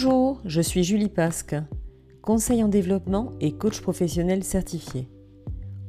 Bonjour, 0.00 0.40
je 0.44 0.60
suis 0.60 0.84
Julie 0.84 1.08
Pasque, 1.08 1.56
conseil 2.22 2.62
en 2.62 2.68
développement 2.68 3.32
et 3.40 3.50
coach 3.50 3.80
professionnel 3.80 4.44
certifié. 4.44 5.08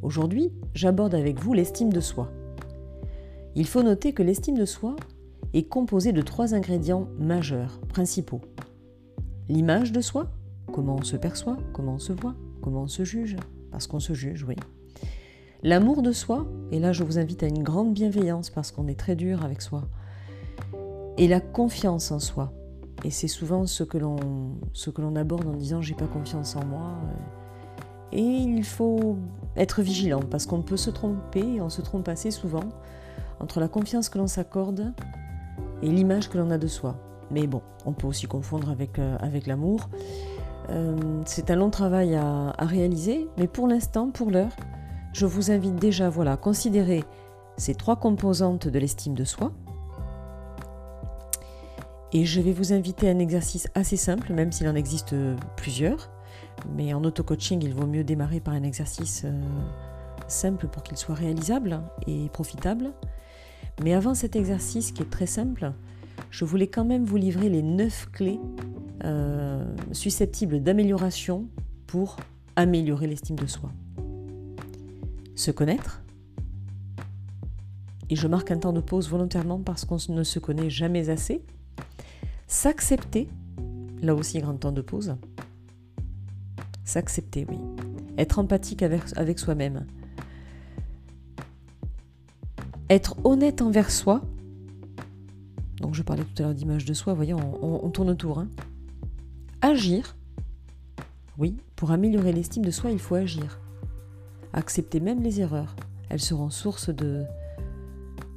Aujourd'hui, 0.02 0.52
j'aborde 0.74 1.14
avec 1.14 1.39
vous 1.39 1.54
l'estime 1.54 1.94
de 1.94 2.00
soi. 2.00 2.32
Il 3.54 3.68
faut 3.68 3.84
noter 3.84 4.14
que 4.14 4.23
l'estime 4.23 4.58
de 4.58 4.66
soi 4.66 4.95
est 5.54 5.70
composée 5.70 6.12
de 6.12 6.23
trois 6.23 6.55
ingrédients 6.55 7.08
majeurs, 7.20 7.80
principaux. 7.82 8.41
L'image 9.48 9.91
de 9.91 10.02
soi, 10.02 10.32
comment 10.73 10.96
on 10.96 11.04
se 11.04 11.16
perçoit, 11.16 11.57
comment 11.71 11.94
on 11.94 12.00
se 12.00 12.14
voit, 12.14 12.34
comment 12.64 12.82
on 12.82 12.88
se 12.88 13.04
juge, 13.04 13.38
parce 13.70 13.86
qu'on 13.86 14.00
se 14.00 14.14
juge, 14.14 14.44
oui. 14.44 14.55
L'amour 15.62 16.02
de 16.02 16.14
soi, 16.14 16.48
et 16.71 16.80
là 16.80 16.94
je 16.94 17.04
vous 17.04 17.20
invite 17.20 17.44
à 17.44 17.48
une 17.48 17.62
grande 17.62 17.94
bienveillance 17.94 18.50
parce 18.50 18.71
qu'on 18.71 18.88
est 18.88 19.00
très 19.00 19.16
dur 19.16 19.46
avec 19.46 19.62
soi. 19.62 19.88
Et 21.20 21.27
la 21.27 21.41
confiance 21.41 22.12
en 22.12 22.18
soi, 22.18 22.52
et 23.03 23.12
c'est 23.12 23.27
souvent 23.27 23.66
ce 23.66 23.84
que 23.84 23.98
l'on 23.98 25.16
aborde 25.16 25.48
en 25.48 25.53
disant 25.53 25.81
j'ai 25.81 25.95
pas 25.95 26.07
confiance 26.07 26.55
en 26.55 26.66
moi. 26.66 26.95
Et 28.12 28.21
il 28.21 28.63
faut 28.63 29.17
être 29.55 29.81
vigilant 29.81 30.21
parce 30.30 30.45
qu'on 30.45 30.62
peut 30.62 30.77
se 30.77 30.90
tromper, 30.90 31.62
on 31.62 31.70
se 31.70 31.81
trompe 31.81 32.07
assez 32.07 32.31
souvent 32.31 32.63
entre 33.40 33.59
la 33.59 33.67
confiance 33.67 34.09
que 34.09 34.17
l'on 34.17 34.27
s'accorde 34.27 34.93
et 35.81 35.90
l'image 35.90 36.30
que 36.30 36.38
l'on 36.38 36.49
a 36.49 36.57
de 36.57 36.67
soi. 36.67 36.95
Mais 37.31 37.45
bon, 37.45 37.62
on 37.85 37.93
peut 37.93 38.07
aussi 38.07 38.26
confondre 38.26 38.70
avec, 38.70 38.98
euh, 38.98 39.16
avec 39.20 39.45
l'amour. 39.45 39.90
Euh, 40.70 40.98
c'est 41.26 41.52
un 41.52 41.55
long 41.55 41.70
travail 41.70 42.16
à, 42.16 42.54
à 42.57 42.66
réaliser, 42.66 43.27
mais 43.38 43.48
pour 43.48 43.68
l'instant, 43.68 44.09
pour 44.09 44.31
l'heure, 44.31 44.55
je 45.13 45.26
vous 45.26 45.52
invite 45.52 45.76
déjà 45.76 46.09
voilà, 46.09 46.34
à 46.34 46.38
considérer 46.38 47.04
ces 47.57 47.76
trois 47.76 47.98
composantes 47.98 48.68
de 48.68 48.79
l'estime 48.79 49.13
de 49.13 49.23
soi, 49.23 49.52
et 52.13 52.26
je 52.26 52.41
vais 52.41 52.54
vous 52.54 52.74
inviter 52.74 53.07
à 53.07 53.12
un 53.12 53.20
exercice 53.20 53.68
assez 53.76 53.98
simple, 53.98 54.34
même 54.34 54.52
s'il 54.52 54.68
en 54.68 54.76
existe 54.76 55.15
plusieurs. 55.55 56.10
Mais 56.76 56.93
en 56.93 57.04
auto-coaching, 57.04 57.62
il 57.63 57.74
vaut 57.74 57.88
mieux 57.88 58.04
démarrer 58.04 58.40
par 58.40 58.54
un 58.54 58.63
exercice 58.63 59.24
euh, 59.26 59.41
simple 60.27 60.68
pour 60.68 60.84
qu'il 60.84 60.98
soit 60.98 61.15
réalisable 61.15 61.82
et 62.07 62.30
profitable. 62.30 62.91
Mais 63.84 63.93
avant 63.93 64.13
cet 64.13 64.35
exercice 64.35 64.91
qui 64.91 65.03
est 65.03 65.09
très 65.09 65.25
simple, 65.25 65.72
je 66.31 66.46
voulais 66.46 66.68
quand 66.68 66.85
même 66.85 67.06
vous 67.06 67.18
livrer 67.18 67.50
les 67.50 67.62
9 67.62 68.12
clés 68.12 68.40
euh, 69.03 69.63
susceptibles 69.91 70.62
d'amélioration 70.62 71.47
pour 71.88 72.18
améliorer 72.56 73.07
l'estime 73.07 73.38
de 73.38 73.47
soi. 73.47 73.72
Se 75.35 75.52
connaître. 75.52 76.03
Et 78.09 78.16
je 78.16 78.28
marque 78.28 78.52
un 78.52 78.57
temps 78.57 78.74
de 78.74 78.81
pause 78.81 79.07
volontairement 79.07 79.59
parce 79.59 79.85
qu'on 79.85 79.97
ne 80.09 80.24
se 80.24 80.40
connaît 80.40 80.69
jamais 80.69 81.09
assez. 81.09 81.46
S'accepter, 82.50 83.30
là 84.02 84.16
aussi 84.16 84.40
grand 84.40 84.56
temps 84.56 84.72
de 84.72 84.81
pause. 84.81 85.16
S'accepter, 86.84 87.46
oui. 87.47 87.59
Être 88.18 88.40
empathique 88.40 88.81
avec, 88.81 89.38
soi-même. 89.38 89.86
Être 92.90 93.24
honnête 93.24 93.62
envers 93.62 93.92
soi. 93.92 94.24
Donc 95.78 95.94
je 95.94 96.02
parlais 96.02 96.24
tout 96.24 96.42
à 96.42 96.47
l'heure 96.47 96.56
d'image 96.56 96.86
de 96.86 96.94
soi, 96.96 97.14
voyez, 97.14 97.36
on, 97.36 97.90
tourne 97.92 98.09
autour. 98.09 98.40
Hein. 98.40 98.50
Agir. 99.62 100.18
Oui, 101.38 101.56
pour 101.75 101.92
améliorer 101.92 102.34
l'estime 102.34 102.66
de 102.66 102.72
soi, 102.72 102.90
il 102.90 103.00
faut 103.00 103.14
agir. 103.14 103.59
Accepter 104.53 105.00
même 105.00 105.22
les 105.22 105.40
erreurs. 105.40 105.75
Elles 106.09 106.20
seront 106.20 106.50
source 106.50 106.90
de 106.90 107.25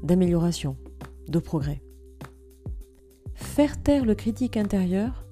d'amélioration, 0.02 0.76
de 1.28 1.38
progrès 1.38 1.80
faire 3.52 3.82
taire 3.82 4.06
le 4.06 4.14
critique 4.14 4.56
intérieur, 4.56 5.26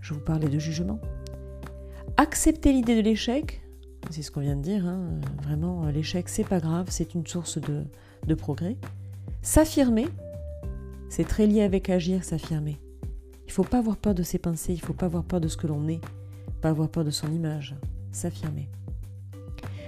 je 0.00 0.14
vous 0.14 0.20
parlais 0.20 0.48
de 0.48 0.60
jugement, 0.60 1.00
accepter 2.16 2.72
l'idée 2.72 2.94
de 2.94 3.00
l'échec, 3.00 3.60
c'est 4.10 4.22
ce 4.22 4.30
qu'on 4.30 4.42
vient 4.42 4.54
de 4.54 4.62
dire, 4.62 4.86
hein, 4.86 5.00
vraiment 5.42 5.84
l'échec 5.86 6.28
c'est 6.28 6.44
pas 6.44 6.60
grave, 6.60 6.86
c'est 6.90 7.14
une 7.16 7.26
source 7.26 7.60
de, 7.60 7.82
de 8.24 8.34
progrès, 8.36 8.76
s'affirmer, 9.42 10.06
c'est 11.08 11.26
très 11.26 11.48
lié 11.48 11.62
avec 11.62 11.90
agir, 11.90 12.22
s'affirmer. 12.22 12.78
Il 13.42 13.48
ne 13.48 13.52
faut 13.52 13.64
pas 13.64 13.78
avoir 13.78 13.96
peur 13.96 14.14
de 14.14 14.22
ses 14.22 14.38
pensées, 14.38 14.74
il 14.74 14.80
ne 14.80 14.86
faut 14.86 14.92
pas 14.92 15.06
avoir 15.06 15.24
peur 15.24 15.40
de 15.40 15.48
ce 15.48 15.56
que 15.56 15.66
l'on 15.66 15.88
est, 15.88 16.00
pas 16.60 16.68
avoir 16.68 16.88
peur 16.88 17.02
de 17.02 17.10
son 17.10 17.32
image, 17.32 17.74
s'affirmer. 18.12 18.68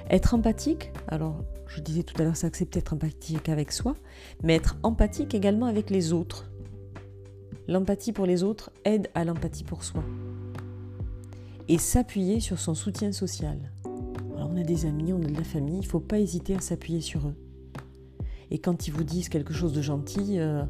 Être 0.09 0.35
empathique, 0.35 0.93
alors 1.09 1.43
je 1.67 1.81
disais 1.81 2.05
tout 2.05 2.15
à 2.21 2.25
l'heure, 2.25 2.37
c'est 2.37 2.47
accepter 2.47 2.79
d'être 2.79 2.93
empathique 2.93 3.49
avec 3.49 3.73
soi, 3.73 3.97
mais 4.43 4.55
être 4.55 4.77
empathique 4.85 5.35
également 5.35 5.67
avec 5.67 5.91
les 5.91 6.13
autres. 6.13 6.51
L'empathie 7.67 8.13
pour 8.13 8.27
les 8.27 8.45
autres 8.45 8.71
aide 8.85 9.09
à 9.15 9.25
l'empathie 9.25 9.65
pour 9.65 9.83
soi. 9.83 10.05
Et 11.69 11.79
s'appuyer 11.79 12.39
sur 12.39 12.61
son 12.61 12.75
soutien 12.75 13.11
social. 13.11 13.73
On 14.37 14.57
a 14.57 14.63
des 14.63 14.87
amis, 14.87 15.13
on 15.13 15.21
a 15.21 15.27
de 15.27 15.37
la 15.37 15.43
famille, 15.43 15.79
il 15.79 15.81
ne 15.81 15.87
faut 15.87 15.99
pas 15.99 16.21
hésiter 16.21 16.55
à 16.55 16.61
s'appuyer 16.61 17.01
sur 17.01 17.27
eux. 17.27 17.35
Et 18.53 18.59
quand 18.61 18.87
ils 18.87 18.93
vous 18.93 19.03
disent 19.03 19.29
quelque 19.29 19.53
chose 19.53 19.73
de 19.73 19.83
gentil, 19.83 20.39
euh, 20.39 20.63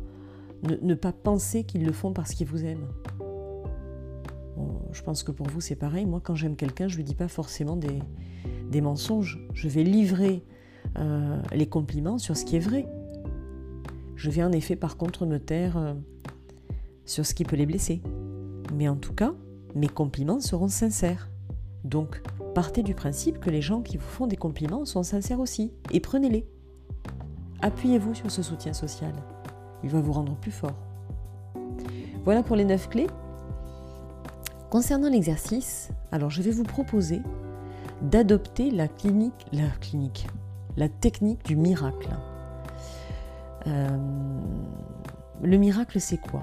ne, 0.62 0.94
pas 0.94 1.12
penser 1.12 1.64
qu'ils 1.64 1.84
le 1.84 1.92
font 1.92 2.14
parce 2.14 2.32
qu'ils 2.32 2.46
vous 2.46 2.64
aiment. 2.64 2.88
je 4.92 5.02
pense 5.02 5.22
que 5.22 5.30
pour 5.30 5.46
vous 5.46 5.60
c'est 5.60 5.76
pareil. 5.76 6.06
Moi 6.06 6.20
quand 6.24 6.34
j'aime 6.34 6.56
quelqu'un, 6.56 6.88
je 6.88 6.94
ne 6.94 6.96
lui 6.96 7.04
dis 7.04 7.14
pas 7.14 7.28
forcément 7.28 7.76
des, 7.76 8.00
des 8.70 8.80
mensonges. 8.80 9.38
Je 9.54 9.68
vais 9.68 9.82
livrer 9.82 10.42
euh, 10.98 11.40
les 11.52 11.66
compliments 11.66 12.18
sur 12.18 12.36
ce 12.36 12.44
qui 12.44 12.56
est 12.56 12.60
vrai. 12.60 12.86
Je 14.16 14.30
vais 14.30 14.42
en 14.42 14.52
effet 14.52 14.76
par 14.76 14.96
contre 14.96 15.26
me 15.26 15.38
taire 15.38 15.76
euh, 15.76 15.94
sur 17.04 17.26
ce 17.26 17.34
qui 17.34 17.44
peut 17.44 17.56
les 17.56 17.66
blesser. 17.66 18.02
Mais 18.74 18.88
en 18.88 18.96
tout 18.96 19.12
cas, 19.12 19.32
mes 19.74 19.88
compliments 19.88 20.40
seront 20.40 20.68
sincères. 20.68 21.28
Donc, 21.84 22.22
partez 22.54 22.82
du 22.82 22.94
principe 22.94 23.38
que 23.38 23.50
les 23.50 23.62
gens 23.62 23.82
qui 23.82 23.96
vous 23.96 24.06
font 24.06 24.26
des 24.26 24.36
compliments 24.36 24.84
sont 24.84 25.02
sincères 25.02 25.38
aussi, 25.38 25.72
et 25.92 26.00
prenez-les. 26.00 26.46
Appuyez-vous 27.60 28.14
sur 28.14 28.30
ce 28.30 28.42
soutien 28.42 28.72
social. 28.72 29.12
Il 29.84 29.90
va 29.90 30.00
vous 30.00 30.12
rendre 30.12 30.34
plus 30.36 30.50
fort. 30.50 30.76
Voilà 32.24 32.42
pour 32.42 32.56
les 32.56 32.64
neuf 32.64 32.88
clés. 32.88 33.06
Concernant 34.70 35.08
l'exercice, 35.08 35.90
alors 36.10 36.30
je 36.30 36.42
vais 36.42 36.50
vous 36.50 36.64
proposer 36.64 37.20
d'adopter 38.02 38.70
la 38.70 38.88
clinique, 38.88 40.26
la 40.76 40.88
technique 40.88 41.44
du 41.44 41.56
miracle. 41.56 42.10
Euh, 43.66 43.88
le 45.42 45.56
miracle, 45.56 46.00
c'est 46.00 46.18
quoi? 46.18 46.42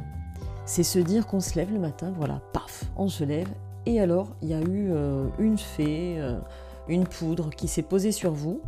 C'est 0.66 0.84
se 0.84 1.00
dire 1.00 1.28
qu'on 1.28 1.40
se 1.40 1.56
lève 1.56 1.72
le 1.72 1.80
matin, 1.80 2.14
voilà, 2.18 2.42
paf, 2.54 2.86
on 2.96 3.08
se 3.08 3.24
lève, 3.24 3.50
et 3.86 4.00
alors 4.00 4.30
il 4.42 4.50
y 4.50 4.54
a 4.54 4.62
eu 4.62 4.92
euh, 4.92 5.28
une 5.40 5.58
fée, 5.58 6.16
euh, 6.18 6.40
une 6.88 7.06
poudre 7.06 7.50
qui 7.50 7.68
s'est 7.68 7.82
posée 7.82 8.12
sur 8.12 8.32
vous 8.32 8.62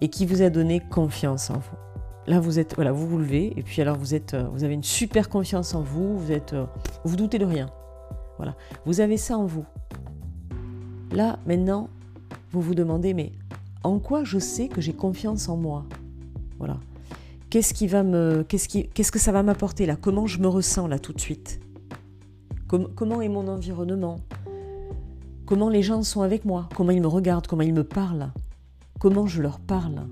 et 0.00 0.08
qui 0.08 0.26
vous 0.26 0.42
a 0.42 0.50
donné 0.50 0.80
confiance 0.80 1.50
en 1.50 1.58
vous. 1.58 1.76
Là, 2.26 2.38
vous 2.38 2.58
êtes, 2.58 2.74
voilà, 2.76 2.92
vous 2.92 3.06
vous 3.06 3.18
levez 3.18 3.52
et 3.56 3.62
puis 3.62 3.82
alors 3.82 3.96
vous 3.96 4.14
êtes, 4.14 4.36
vous 4.52 4.62
avez 4.64 4.74
une 4.74 4.84
super 4.84 5.28
confiance 5.28 5.74
en 5.74 5.82
vous, 5.82 6.18
vous 6.18 6.32
êtes, 6.32 6.54
vous 7.04 7.16
doutez 7.16 7.38
de 7.38 7.44
rien. 7.44 7.66
Voilà, 8.36 8.54
vous 8.86 9.00
avez 9.00 9.16
ça 9.16 9.36
en 9.36 9.44
vous. 9.44 9.64
Là, 11.10 11.38
maintenant, 11.46 11.88
vous 12.52 12.60
vous 12.60 12.74
demandez, 12.74 13.14
mais 13.14 13.32
en 13.82 13.98
quoi 13.98 14.24
je 14.24 14.38
sais 14.38 14.68
que 14.68 14.80
j'ai 14.80 14.92
confiance 14.92 15.48
en 15.48 15.56
moi? 15.56 15.84
Voilà. 16.58 16.78
Qu'est-ce 17.50 17.74
qui 17.74 17.86
va 17.86 18.02
me, 18.02 18.44
qu'est-ce 18.46 18.68
qui, 18.68 18.88
qu'est-ce 18.88 19.10
que 19.10 19.18
ça 19.18 19.32
va 19.32 19.42
m'apporter 19.42 19.86
là? 19.86 19.96
Comment 19.96 20.26
je 20.26 20.38
me 20.38 20.48
ressens 20.48 20.86
là 20.86 20.98
tout 20.98 21.12
de 21.12 21.20
suite? 21.20 21.60
Comment 22.68 23.20
est 23.20 23.28
mon 23.28 23.48
environnement? 23.48 24.16
Comment 25.44 25.68
les 25.68 25.82
gens 25.82 26.02
sont 26.02 26.22
avec 26.22 26.44
moi? 26.44 26.68
Comment 26.74 26.92
ils 26.92 27.02
me 27.02 27.08
regardent? 27.08 27.46
Comment 27.46 27.62
ils 27.62 27.74
me 27.74 27.84
parlent? 27.84 28.32
Comment 28.98 29.26
je 29.26 29.42
leur 29.42 29.58
parle? 29.58 30.06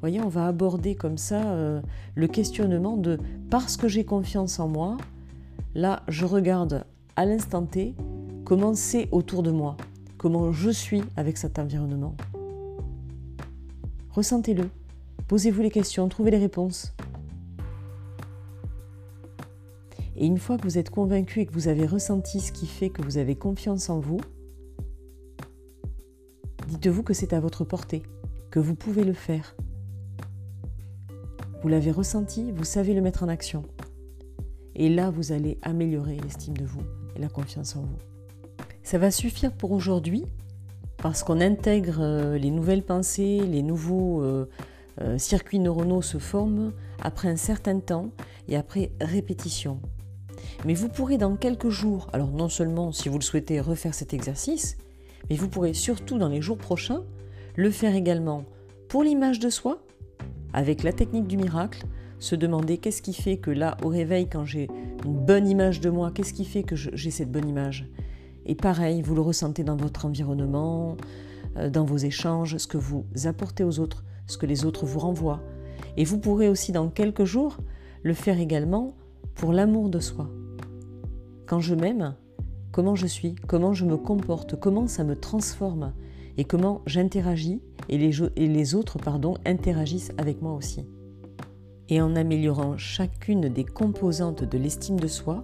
Voyez, 0.00 0.20
on 0.20 0.28
va 0.28 0.46
aborder 0.46 0.94
comme 0.94 1.18
ça 1.18 1.42
euh, 1.52 1.80
le 2.14 2.26
questionnement 2.26 2.96
de 2.96 3.18
parce 3.50 3.76
que 3.76 3.88
j'ai 3.88 4.04
confiance 4.04 4.58
en 4.58 4.68
moi, 4.68 4.96
là 5.74 6.02
je 6.08 6.24
regarde 6.24 6.84
à 7.16 7.26
l'instant 7.26 7.64
T 7.64 7.94
comment 8.44 8.74
c'est 8.74 9.08
autour 9.12 9.42
de 9.42 9.50
moi, 9.50 9.76
comment 10.20 10.52
je 10.52 10.68
suis 10.68 11.02
avec 11.16 11.38
cet 11.38 11.58
environnement. 11.58 12.14
Ressentez-le. 14.10 14.68
Posez-vous 15.28 15.62
les 15.62 15.70
questions, 15.70 16.06
trouvez 16.10 16.30
les 16.30 16.36
réponses. 16.36 16.92
Et 20.16 20.26
une 20.26 20.36
fois 20.36 20.58
que 20.58 20.64
vous 20.64 20.76
êtes 20.76 20.90
convaincu 20.90 21.40
et 21.40 21.46
que 21.46 21.54
vous 21.54 21.68
avez 21.68 21.86
ressenti 21.86 22.40
ce 22.40 22.52
qui 22.52 22.66
fait 22.66 22.90
que 22.90 23.00
vous 23.00 23.16
avez 23.16 23.34
confiance 23.34 23.88
en 23.88 23.98
vous, 23.98 24.20
dites-vous 26.68 27.02
que 27.02 27.14
c'est 27.14 27.32
à 27.32 27.40
votre 27.40 27.64
portée, 27.64 28.02
que 28.50 28.60
vous 28.60 28.74
pouvez 28.74 29.04
le 29.04 29.14
faire. 29.14 29.56
Vous 31.62 31.68
l'avez 31.68 31.92
ressenti, 31.92 32.52
vous 32.52 32.64
savez 32.64 32.92
le 32.92 33.00
mettre 33.00 33.22
en 33.22 33.28
action. 33.28 33.62
Et 34.74 34.90
là, 34.90 35.08
vous 35.08 35.32
allez 35.32 35.56
améliorer 35.62 36.18
l'estime 36.18 36.58
de 36.58 36.66
vous 36.66 36.82
et 37.16 37.20
la 37.20 37.30
confiance 37.30 37.74
en 37.74 37.80
vous. 37.80 38.09
Ça 38.90 38.98
va 38.98 39.12
suffire 39.12 39.52
pour 39.52 39.70
aujourd'hui 39.70 40.24
parce 40.96 41.22
qu'on 41.22 41.40
intègre 41.40 41.98
euh, 42.00 42.38
les 42.38 42.50
nouvelles 42.50 42.82
pensées, 42.82 43.40
les 43.46 43.62
nouveaux 43.62 44.20
euh, 44.20 44.48
euh, 45.00 45.16
circuits 45.16 45.60
neuronaux 45.60 46.02
se 46.02 46.18
forment 46.18 46.72
après 47.00 47.28
un 47.28 47.36
certain 47.36 47.78
temps 47.78 48.10
et 48.48 48.56
après 48.56 48.90
répétition. 49.00 49.78
Mais 50.64 50.74
vous 50.74 50.88
pourrez 50.88 51.18
dans 51.18 51.36
quelques 51.36 51.68
jours, 51.68 52.08
alors 52.12 52.32
non 52.32 52.48
seulement 52.48 52.90
si 52.90 53.08
vous 53.08 53.18
le 53.18 53.22
souhaitez 53.22 53.60
refaire 53.60 53.94
cet 53.94 54.12
exercice, 54.12 54.76
mais 55.30 55.36
vous 55.36 55.48
pourrez 55.48 55.72
surtout 55.72 56.18
dans 56.18 56.28
les 56.28 56.42
jours 56.42 56.58
prochains 56.58 57.04
le 57.54 57.70
faire 57.70 57.94
également 57.94 58.42
pour 58.88 59.04
l'image 59.04 59.38
de 59.38 59.50
soi, 59.50 59.84
avec 60.52 60.82
la 60.82 60.92
technique 60.92 61.28
du 61.28 61.36
miracle, 61.36 61.84
se 62.18 62.34
demander 62.34 62.78
qu'est-ce 62.78 63.02
qui 63.02 63.14
fait 63.14 63.36
que 63.36 63.52
là, 63.52 63.76
au 63.84 63.88
réveil, 63.88 64.26
quand 64.28 64.44
j'ai 64.44 64.68
une 65.04 65.14
bonne 65.14 65.46
image 65.46 65.78
de 65.78 65.90
moi, 65.90 66.10
qu'est-ce 66.12 66.34
qui 66.34 66.44
fait 66.44 66.64
que 66.64 66.74
j'ai 66.74 67.12
cette 67.12 67.30
bonne 67.30 67.48
image 67.48 67.88
Et 68.46 68.54
pareil, 68.54 69.02
vous 69.02 69.14
le 69.14 69.20
ressentez 69.20 69.64
dans 69.64 69.76
votre 69.76 70.06
environnement, 70.06 70.96
euh, 71.56 71.70
dans 71.70 71.84
vos 71.84 71.96
échanges, 71.96 72.56
ce 72.56 72.66
que 72.66 72.78
vous 72.78 73.04
apportez 73.24 73.64
aux 73.64 73.80
autres, 73.80 74.04
ce 74.26 74.38
que 74.38 74.46
les 74.46 74.64
autres 74.64 74.86
vous 74.86 74.98
renvoient. 74.98 75.40
Et 75.96 76.04
vous 76.04 76.18
pourrez 76.18 76.48
aussi 76.48 76.72
dans 76.72 76.88
quelques 76.88 77.24
jours 77.24 77.58
le 78.02 78.14
faire 78.14 78.38
également 78.38 78.94
pour 79.34 79.52
l'amour 79.52 79.88
de 79.88 80.00
soi. 80.00 80.30
Quand 81.46 81.60
je 81.60 81.74
m'aime, 81.74 82.14
comment 82.72 82.94
je 82.94 83.06
suis, 83.06 83.34
comment 83.46 83.74
je 83.74 83.84
me 83.84 83.96
comporte, 83.96 84.58
comment 84.58 84.86
ça 84.86 85.04
me 85.04 85.16
transforme 85.16 85.92
et 86.36 86.44
comment 86.44 86.80
j'interagis 86.86 87.60
et 87.88 87.98
les, 87.98 88.74
autres 88.74 88.98
pardon, 88.98 89.34
interagissent 89.44 90.12
avec 90.16 90.42
moi 90.42 90.54
aussi. 90.54 90.86
Et 91.88 92.00
en 92.00 92.14
améliorant 92.14 92.76
chacune 92.76 93.48
des 93.48 93.64
composantes 93.64 94.44
de 94.44 94.58
l'estime 94.58 95.00
de 95.00 95.08
soi, 95.08 95.42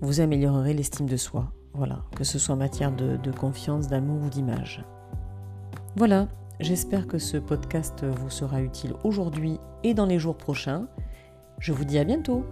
vous 0.00 0.20
améliorerez 0.20 0.72
l'estime 0.72 1.06
de 1.06 1.16
soi. 1.16 1.52
Voilà, 1.74 1.98
que 2.16 2.24
ce 2.24 2.38
soit 2.38 2.54
en 2.54 2.58
matière 2.58 2.92
de, 2.92 3.16
de 3.16 3.32
confiance, 3.32 3.88
d'amour 3.88 4.22
ou 4.22 4.28
d'image. 4.28 4.84
Voilà, 5.96 6.28
j'espère 6.60 7.06
que 7.06 7.18
ce 7.18 7.36
podcast 7.36 8.04
vous 8.04 8.30
sera 8.30 8.62
utile 8.62 8.94
aujourd'hui 9.02 9.58
et 9.82 9.94
dans 9.94 10.06
les 10.06 10.18
jours 10.18 10.36
prochains. 10.36 10.86
Je 11.58 11.72
vous 11.72 11.84
dis 11.84 11.98
à 11.98 12.04
bientôt 12.04 12.44